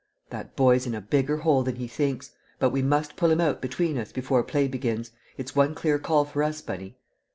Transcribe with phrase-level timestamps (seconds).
[0.31, 2.31] "That boy's in a bigger hole than he thinks.
[2.57, 5.11] But we must pull him out between us before play begins.
[5.37, 6.97] It's one clear call for us, Bunny!"